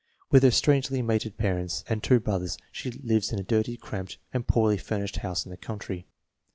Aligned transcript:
With 0.31 0.41
her 0.41 0.49
strangely 0.49 1.03
mated 1.03 1.37
parents 1.37 1.83
and 1.87 2.01
two 2.01 2.19
brothers 2.19 2.57
she 2.71 2.89
lives 2.89 3.31
in 3.31 3.37
a 3.37 3.43
dirty, 3.43 3.77
cramped, 3.77 4.17
and 4.33 4.47
poorly 4.47 4.79
furnished 4.79 5.17
house 5.17 5.45
in 5.45 5.51
the 5.51 5.57
country. 5.57 6.07